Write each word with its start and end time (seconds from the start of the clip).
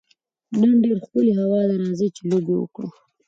نن 0.59 0.73
ډېره 0.83 1.01
ښکلې 1.05 1.33
هوا 1.39 1.61
ده، 1.69 1.75
راځئ 1.81 2.09
چي 2.15 2.21
لوبي 2.29 2.55
وکړو. 2.57 2.89